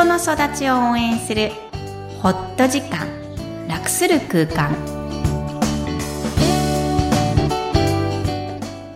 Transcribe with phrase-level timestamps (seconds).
[0.00, 1.50] 人の育ちを応援する
[2.22, 3.06] ホット時間
[3.68, 4.74] 楽する空間。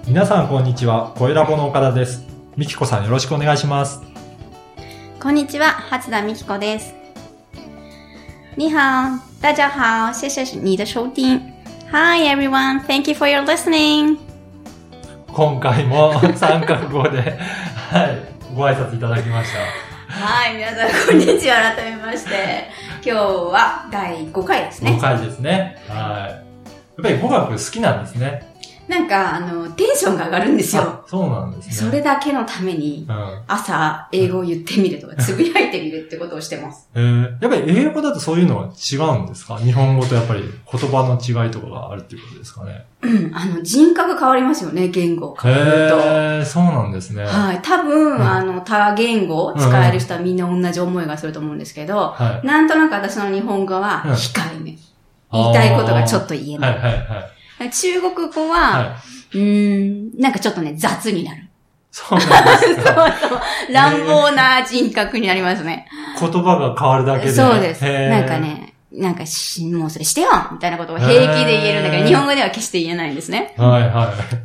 [0.07, 1.13] 皆さんこんにちは。
[1.19, 2.25] 声ラボの岡田です。
[2.57, 4.01] みきこさんよろしくお願いします。
[5.21, 5.73] こんにちは。
[5.73, 6.95] 初田美希子です。
[8.57, 8.79] 你好。
[9.43, 10.11] 大家好。
[10.11, 11.39] 谢谢你的收听。
[11.93, 12.81] Hi everyone.
[12.87, 14.17] Thank you for your listening.
[15.35, 17.39] 今回も三角語で
[17.91, 21.75] はいご挨拶いただきましたはい、皆さん、こんにちは。
[21.75, 22.69] 改めまして。
[23.05, 24.93] 今日は第5回ですね。
[24.93, 25.77] 5回ですね。
[25.89, 26.31] はい。
[26.31, 28.54] やっぱり語学好きなんですね。
[28.89, 31.05] なんか、あの、テンションが上がるんですよ。
[31.07, 31.73] そうなんですね。
[31.73, 33.07] それだけのために、
[33.47, 36.89] 朝、英語を言ってみるとか、つぶやいてみるってことをしてます。
[36.95, 39.57] えー、やっぱり英語だとそういうのは違うんですか？
[39.57, 42.85] 日本語とやっぱり言葉の違いとかがあるっていうことですかね？
[43.03, 45.71] うん、あの、人格変わりますよね、言語変わると。
[45.71, 47.25] へー、そうなんですね。
[47.25, 47.61] はい。
[47.63, 54.77] 多分、うん、あの、多言語を使える人はみんな同じ思いがすると思うんですけど、はい、なんとなく私の日本語は控えめ。
[55.33, 56.79] 言いたいことがちょっと言えない。
[56.79, 57.31] はいはいはい、
[57.71, 58.97] 中国語は、は
[59.35, 61.49] いうん、なんかちょっとね、雑になる。
[61.91, 63.41] そうなんですかそうそう。
[63.73, 65.87] 乱暴な人格になりますね。
[66.19, 67.33] 言葉が変わるだけで。
[67.33, 67.85] そうです。
[67.85, 73.55] なんかね、なんかし、もうそれしてよみたいなことを平気で言えるんだけど、日本語では決して言えないんですね。
[73.57, 73.91] はいはい。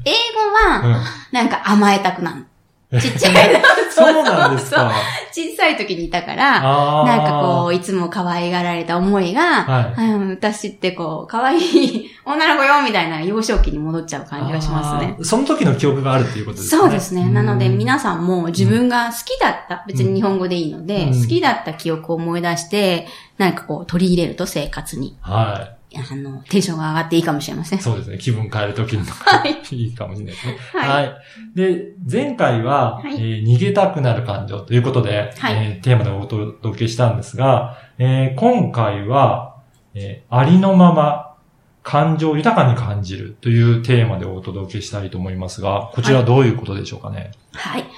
[0.06, 2.46] 英語は、なんか甘えたくなる。
[3.00, 4.92] ちっちゃいそうなんですか
[5.32, 15.16] 小さい時にいたから、なんかこう、いつも可愛がられた思いが、はい、うん、私ってこう、可愛い女の子よみたいな幼少期に戻っちゃう感じがしますね。
[15.22, 16.82] その時の記憶があるっていうことですね。
[16.82, 17.30] そうですね。
[17.30, 25.16] なので皆さんも自分が好きだった、別に日本語でいいので、うん、好きだった記憶を思い出して、なんかこう、取り入れると生活に。
[25.22, 25.79] はい。
[25.96, 27.80] あの、テンションが上がっていいかもしれません。
[27.80, 28.18] そうですね。
[28.20, 29.76] 気分変えるときにはい。
[29.76, 30.58] いいかもしれないですね。
[30.74, 31.04] はい。
[31.06, 31.16] はい、
[31.56, 39.56] で、前回は、はい、えー、逃げたくなる感情ということで、はい、えー、テーマでお届けしたんですが、えー、今回は、
[39.96, 41.36] えー、ありのまま
[41.82, 47.32] 感情を豊かに感じるというテーマでお届けしたいと思いますが、こちらはどういうことでしょうかね？
[47.54, 47.92] はい、はい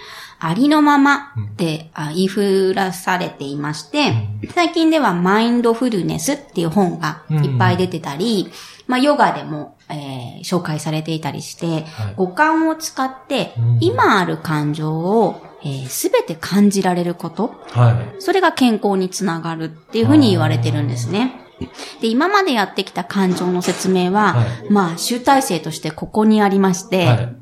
[0.44, 4.14] ありのままって言いふらされていまして、
[4.56, 8.52] 最近ではマインドフルネスっていう本がいっぱい出てたり、
[8.88, 11.86] まあヨガでも、えー、紹介されていたりして、
[12.16, 15.44] 五感を使って今ある感情を
[15.88, 21.40] すべ、えー、て感じられること、はい、それが健康につながるっていうふうに言われてるんですね。
[22.02, 27.41] で、今までやってきた感情の説明は、はい、まあ、集大成としてここにありまして、はい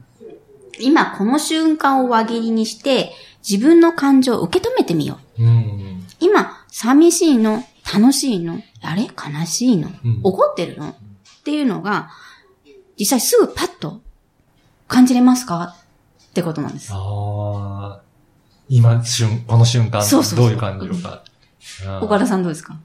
[0.80, 3.12] 今この瞬間を輪切りにして、
[3.48, 5.44] 自分の感情を受け止めてみよう。
[5.44, 7.64] うん、今、寂しいの？
[7.94, 8.62] 楽しいの？
[8.82, 9.04] あれ？
[9.04, 10.90] 悲しいの、うん、怒ってるの？
[10.90, 10.96] っ
[11.44, 12.10] ていうのが、
[12.98, 14.02] 実際すぐパッと
[14.88, 15.76] 感じれますか？
[16.30, 16.92] ってことなんです。
[16.94, 18.02] ああ。
[18.68, 20.46] 今、瞬、この瞬間、そうそうそう。
[20.46, 21.24] どういう感情か。
[22.02, 22.78] 岡田さんどうですか？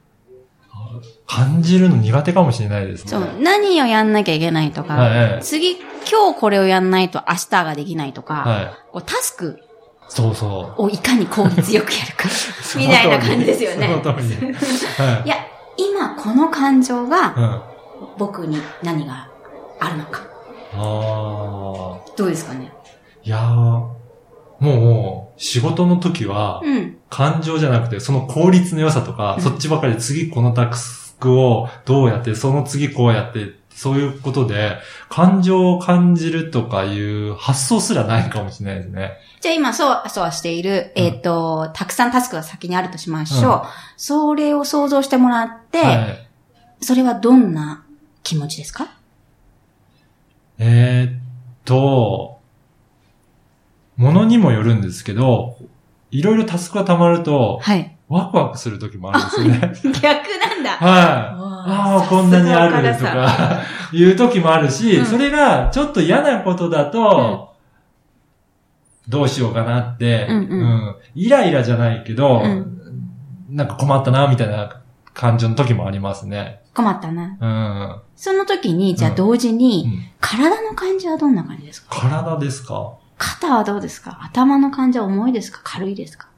[1.26, 3.10] 感じるの苦手かもしれないですね。
[3.10, 3.28] そう。
[3.40, 5.76] 何をやんなきゃいけないとか、はい、次、
[6.10, 9.58] 今日これをやんないと明日ができないとか、はい、こうタスク
[10.08, 10.82] そうそう。
[10.82, 12.28] をいかに効率よくやるか、
[12.76, 14.00] みたいな感じですよね。
[14.02, 14.34] その通り。
[15.02, 15.36] はい、いや、
[15.76, 17.64] 今この感情が、
[18.18, 19.28] 僕に何が
[19.80, 20.20] あるのか。
[20.74, 22.10] ああ。
[22.16, 22.72] どうですかね？
[23.22, 23.40] いやー、
[24.60, 26.62] もう、仕事の時は、
[27.10, 34.78] 感情じゃなくて、その効率の良さとか、うん、そっちばかりで次このタスクをどうやって、その次こうやって、そういうことで、
[35.08, 39.12] 感情を感じるとかいう発想すらないかもしれないですね。
[39.40, 43.52] じゃあ今、そわそわしている、えっ、ー、と、たくさんタスクが先にあるとしましょう。
[43.54, 43.60] うん、
[43.96, 46.28] それを想像してもらって、はい、
[46.80, 47.84] それはどんな
[48.22, 48.88] 気持ちですか？
[50.58, 51.20] えー、っ
[51.64, 52.33] と、
[53.96, 55.56] ものにもよるんですけど、
[56.10, 57.96] いろいろタスクが溜まると、はい。
[58.08, 59.22] ワクワクする時もあるん
[59.70, 59.92] ですね。
[60.00, 60.04] 逆
[60.38, 60.70] なんだ。
[60.78, 60.84] はい。
[61.66, 63.60] ああ、こんなにあるとか、
[63.92, 67.50] いう時もあるし、うん、それがちょっと嫌なことだと、
[69.06, 72.78] うん、どうしようかなって、うん、うんうん、イライラじゃないけど、うん、
[73.50, 74.80] なんか困ったな、みたいな
[75.14, 76.60] 感情の時もありますね。
[76.74, 77.36] 困ったな。
[77.40, 77.96] うん。
[78.14, 79.88] その時に、じゃあ同時に、
[80.20, 82.00] 体の感じはどんな感じですか？
[82.00, 82.92] 体ですか？
[83.18, 84.18] 肩はどうですか？
[84.22, 85.60] 頭の感じは重いですか？
[85.64, 86.28] 軽いですか？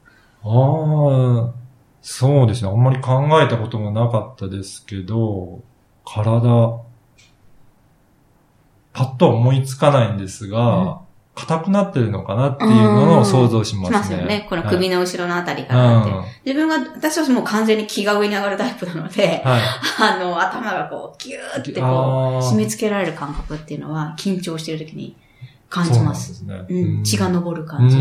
[0.44, 1.50] ああ、
[2.02, 2.70] そうですね。
[2.70, 5.62] あんまり考えたこともなかったですけど、
[6.04, 6.80] 体、
[8.92, 11.00] パッと思いつかないんですが、
[11.34, 13.96] 硬、うん、くなってるのかなっていうのを想像しますね。
[13.98, 14.46] しますよね。
[14.48, 19.62] この首の後ろのあたりからって、はい、自分が、私はもう完全に気が上に上がるタイプなので、 はい、
[19.98, 25.16] あの、頭がこう、ギューってこう、締め付けられる感覚っていうのは、緊張してる時に
[25.68, 26.32] 感じます。
[26.32, 27.04] うすね、うん。
[27.04, 27.96] 血が昇る感じ。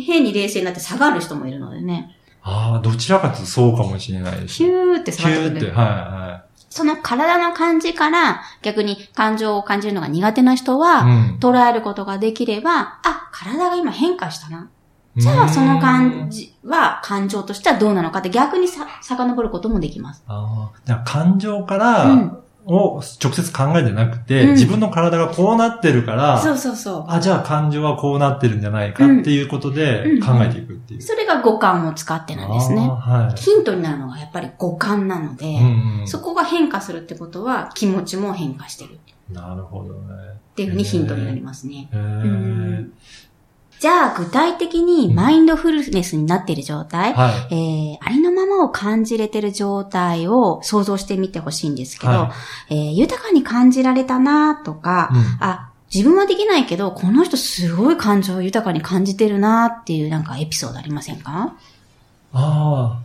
[0.00, 2.16] 変に冷静になって下がる人もいるのでね。
[2.42, 4.54] ああ、どちらかとそうかもしれないです。
[4.54, 5.34] ヒューって下がる。
[5.34, 6.50] ヒューって、はいはい。
[6.70, 11.04] その体の感じから逆に感情を感じるのが苦手な人は、
[11.40, 14.70] 捉えることができれば、うん、あ、体が今変化したな。
[15.16, 20.22] じゃあその感じは感情としてはどうなのかって逆にさ、遡ることもできます。
[20.28, 20.94] ああ。
[21.04, 22.40] 感情から、
[22.70, 27.04] を直接考えてなくて、うん、自分の体がこうなってるから、そうそうそう。
[27.08, 31.02] あ、じゃあ感情はこうなってるんじゃないかっていうことで考えていくっていう。
[31.02, 32.80] それが五感を使ってなんですね。
[32.80, 38.98] はい、ヒントになるのがやっぱり五感なので、うんうん、そこが変化するってことは気持ちも変化してる。
[39.32, 40.14] なるほどね。
[40.52, 41.88] っていうふうにヒントになりますね。
[41.92, 42.90] へー
[43.80, 52.32] じゃあ、具体的にマインドフルネスになっている状態、はい、えー、ありのままを感じれてる状態を想像してみてほしいんですけど、は
[52.68, 61.56] い、えー、豊かに感じられたなとか、うん、あ、自分はできないけど、この人すごい感情を豊かに感じてるなっていうなんかエピソードありませんか？
[62.34, 63.00] ああ、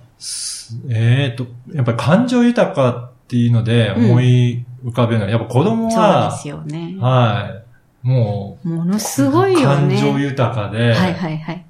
[0.89, 6.97] ええー、と、やっぱり感情豊かっていうので思い浮かべるのは、うん、やっぱ子供は、そうですよね。
[6.99, 7.64] はい。
[8.05, 9.65] もう、ものすごいよね。
[9.65, 11.65] 感情豊かで、はいはいはい。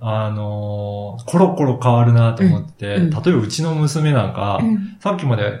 [0.00, 5.60] あのー、コロコロ変わるなと思って、うん、例えばうちの娘なんか、うん、さっきまで、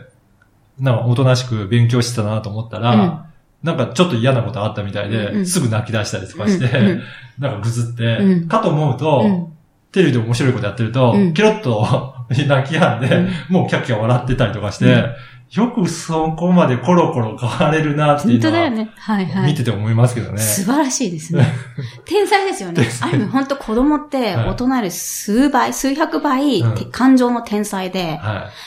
[0.80, 3.20] なんかおとなしく勉強してたなと思ったら、うん、
[3.62, 7.00] なんかちょっと嫌なことあったみたいで、うん、すぐ泣き出したりとかして、
[7.38, 9.50] なんかぐずって、かと思うと、
[9.92, 15.04] テレビで面白いことやってると、キロッと 泣き止んで、もうキャッキャ笑ってたりとかして、
[15.52, 18.52] よくそこまでコロコロ変われるなっていうのは。
[18.52, 18.90] 本当だよね。
[18.96, 19.52] はいはい。
[19.52, 20.38] 見てて思いますけどね。
[20.38, 21.46] 素晴らしいですね。
[22.06, 22.88] 天才ですよね。
[23.02, 28.18] ある意味本当子供って大人より数倍、数百倍、感情の天才で、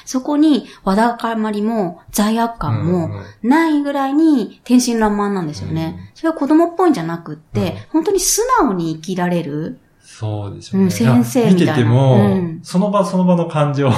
[0.06, 3.10] そこにわだかまりも罪悪感も
[3.42, 6.12] ないぐらいに天真爛漫なんですよね。
[6.14, 9.80] それは子供っぽいんじゃなくって、本当に素直に生きられる。
[10.18, 10.86] そうでしょうね。
[10.86, 13.92] うん、先生見てても、うん、その場その場の感情を、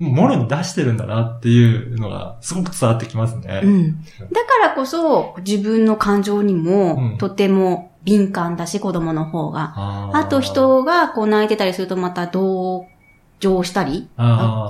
[0.00, 3.62] うん、もろに出してるんだなっていうのがすごく伝わってきますね。
[3.64, 9.72] うん、だからこそ自分の感情にもとても敏感だし、子供の方が。
[10.14, 12.86] あと人がこう泣いてたりするとまた同
[13.40, 14.08] 情したり、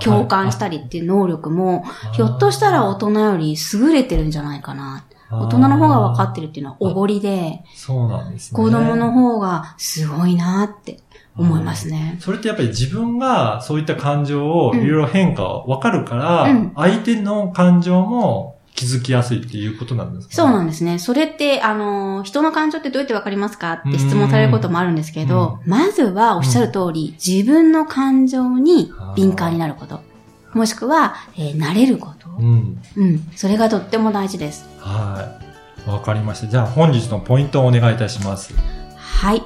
[0.03, 5.05] 共感したりっていう能力も、ひょっとしたら大人より優れてるんじゃないかな。
[5.31, 8.57] 大人の方が分かってるっていうのはおごりで、そうなんですね。
[8.57, 11.01] 子供の方がすごいなって
[11.37, 12.17] 思いますね。
[12.21, 21.01] それってやっぱり自分がそういった感情をいろいろ変化を分かるから、うん、相手の感情も気づきやすいっていうことなんですか、ね、そうなんですね。
[21.01, 30.01] それって、あの、人の感情ってどうやってわかりますかって質問されることもあるんですけど、まずはおっしゃる通り、自分の感情に敏感になること。
[30.59, 32.29] もしくは、えー、慣れること。
[32.31, 32.83] うん。
[32.97, 33.21] うん。
[33.37, 34.69] それがとっても大事です。
[34.81, 35.39] は
[35.87, 35.89] い。
[35.89, 36.49] わかりました。
[36.49, 38.53] じゃあ本日のポイントをお願いいたします。
[38.97, 39.43] はい。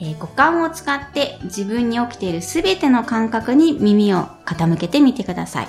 [0.00, 5.68] えー、五感を使って自分に起きているすべての感覚に耳を傾けてみてください。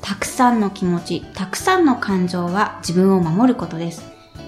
[0.00, 4.02] たくさんの気持ち、たくさんの感情は自分を守ることです。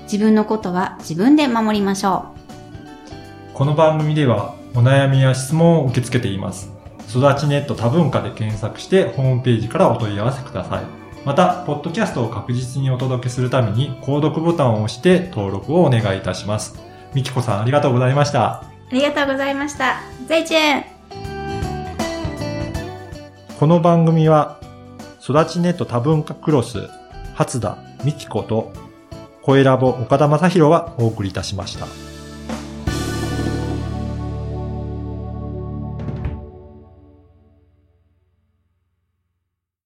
[0.05, 2.33] 自分のことは自分で守りましょ
[3.53, 3.55] う。
[3.55, 6.72] この番組ではお悩みや質問を受け付けています。
[7.13, 11.03] 育ちネット多文化で検索してホームページからお問い合わせください。
[11.27, 16.81] また、ポッドキャストを確実にお届けするために、購読ボタンを押して登録をお願いいたします。
[17.15, 18.63] みきこさん、ありがとうございました。
[18.63, 20.01] ありがとうございました。
[20.27, 20.85] 再见
[23.61, 24.59] この番組は、
[25.23, 26.89] 育ちネット多文化クロス、
[27.35, 28.73] 初田みきこと、
[29.43, 32.12] 声ラボ岡田正宏はお送りいたしました。